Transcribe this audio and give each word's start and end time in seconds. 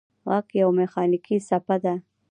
غږ 0.29 0.47
یوه 0.61 0.73
مکانیکي 0.79 1.37
څپه 1.47 1.75
ده. 1.83 1.95